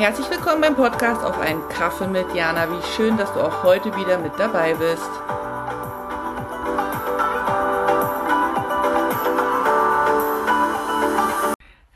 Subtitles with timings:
[0.00, 2.70] Herzlich willkommen beim Podcast auf einen Kaffee mit Jana.
[2.70, 5.10] Wie schön, dass du auch heute wieder mit dabei bist.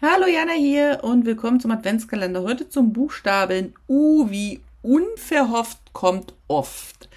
[0.03, 2.43] Hallo Jana hier und willkommen zum Adventskalender.
[2.43, 7.09] Heute zum Buchstaben U wie unverhofft kommt oft.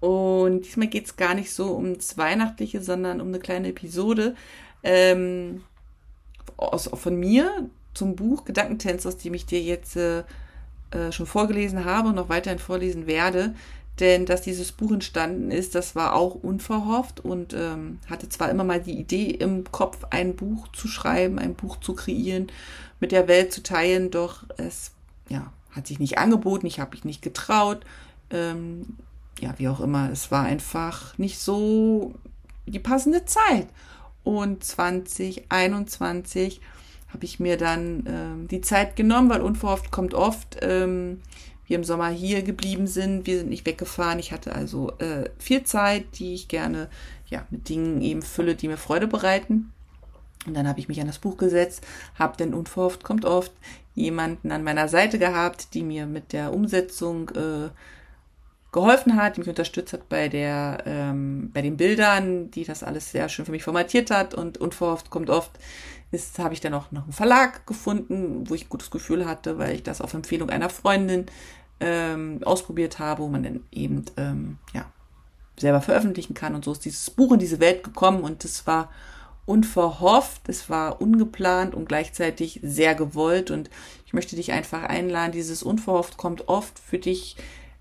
[0.00, 4.36] Und diesmal geht es gar nicht so ums Weihnachtliche, sondern um eine kleine Episode
[4.82, 5.64] ähm,
[6.58, 10.24] aus, von mir, zum Buch Gedankentänze, aus dem ich dir jetzt äh,
[10.90, 13.54] äh, schon vorgelesen habe und noch weiterhin vorlesen werde.
[14.00, 18.64] Denn dass dieses Buch entstanden ist, das war auch unverhofft und ähm, hatte zwar immer
[18.64, 22.48] mal die Idee im Kopf, ein Buch zu schreiben, ein Buch zu kreieren,
[23.00, 24.92] mit der Welt zu teilen, doch es
[25.28, 27.86] ja, hat sich nicht angeboten, ich habe mich nicht getraut.
[28.30, 28.96] Ähm,
[29.40, 32.14] ja, wie auch immer, es war einfach nicht so
[32.66, 33.68] die passende Zeit.
[34.24, 36.60] Und 2021
[37.08, 40.58] habe ich mir dann ähm, die Zeit genommen, weil unverhofft kommt oft.
[40.62, 41.20] Ähm,
[41.66, 44.18] wir im Sommer hier geblieben sind, wir sind nicht weggefahren.
[44.18, 46.88] Ich hatte also äh, viel Zeit, die ich gerne
[47.26, 49.72] ja mit Dingen eben fülle, die mir Freude bereiten.
[50.46, 51.84] Und dann habe ich mich an das Buch gesetzt,
[52.16, 53.52] habe denn unverhofft kommt oft
[53.94, 57.70] jemanden an meiner Seite gehabt, die mir mit der Umsetzung äh,
[58.70, 63.10] geholfen hat, die mich unterstützt hat bei der, ähm, bei den Bildern, die das alles
[63.10, 65.50] sehr schön für mich formatiert hat und unverhofft kommt oft,
[66.16, 69.58] ist, habe ich dann auch noch einen Verlag gefunden, wo ich ein gutes Gefühl hatte,
[69.58, 71.26] weil ich das auf Empfehlung einer Freundin
[71.80, 74.86] ähm, ausprobiert habe, wo man dann eben, ähm, ja,
[75.58, 76.54] selber veröffentlichen kann.
[76.54, 78.90] Und so ist dieses Buch in diese Welt gekommen und es war
[79.46, 83.50] unverhofft, es war ungeplant und gleichzeitig sehr gewollt.
[83.50, 83.70] Und
[84.04, 87.36] ich möchte dich einfach einladen, dieses unverhofft kommt oft für dich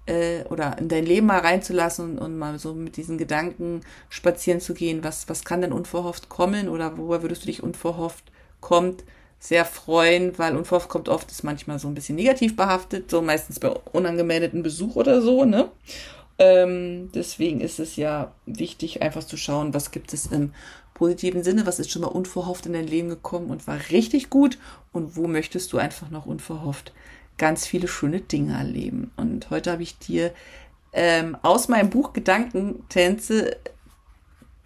[0.05, 4.61] äh, oder in dein Leben mal reinzulassen und, und, mal so mit diesen Gedanken spazieren
[4.61, 8.23] zu gehen, was, was kann denn unverhofft kommen oder worüber würdest du dich unverhofft
[8.61, 9.03] kommt,
[9.39, 13.59] sehr freuen, weil unverhofft kommt oft, ist manchmal so ein bisschen negativ behaftet, so meistens
[13.59, 15.69] bei unangemeldeten Besuch oder so, ne?
[16.37, 20.53] Ähm, deswegen ist es ja wichtig, einfach zu schauen, was gibt es im
[20.93, 24.57] positiven Sinne, was ist schon mal unverhofft in dein Leben gekommen und war richtig gut
[24.91, 26.93] und wo möchtest du einfach noch unverhofft
[27.37, 29.11] ganz viele schöne Dinge erleben.
[29.17, 30.31] Und heute habe ich dir
[30.93, 33.57] ähm, aus meinem Buch Gedankentänze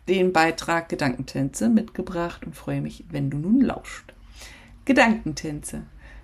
[0.07, 4.13] den Beitrag Gedankentänze mitgebracht und freue mich, wenn du nun lauscht.
[4.85, 5.83] Gedankentänze.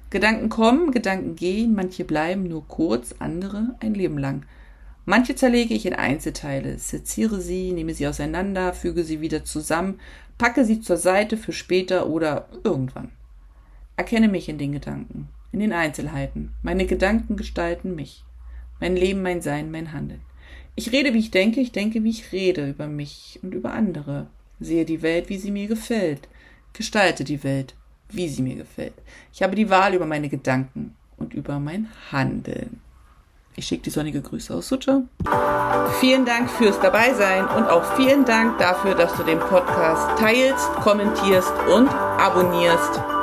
[0.09, 4.45] Gedanken kommen, Gedanken gehen, manche bleiben nur kurz, andere ein Leben lang.
[5.05, 9.99] Manche zerlege ich in Einzelteile, seziere sie, nehme sie auseinander, füge sie wieder zusammen,
[10.39, 13.11] packe sie zur Seite für später oder irgendwann.
[13.97, 16.53] Erkenne mich in den Gedanken in den Einzelheiten.
[16.63, 18.25] Meine Gedanken gestalten mich.
[18.79, 20.21] Mein Leben, mein Sein, mein Handeln.
[20.75, 24.27] Ich rede, wie ich denke, ich denke, wie ich rede über mich und über andere.
[24.59, 26.27] Sehe die Welt, wie sie mir gefällt.
[26.73, 27.75] Gestalte die Welt,
[28.09, 28.93] wie sie mir gefällt.
[29.33, 32.81] Ich habe die Wahl über meine Gedanken und über mein Handeln.
[33.57, 35.03] Ich schicke die sonnige Grüße aus Sucha.
[36.01, 41.53] Vielen Dank fürs Dabeisein und auch vielen Dank dafür, dass du den Podcast teilst, kommentierst
[41.73, 43.14] und abonnierst.